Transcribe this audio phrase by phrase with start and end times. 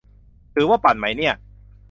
[0.53, 1.33] ถือว่าปั่นไหมเนี่ย?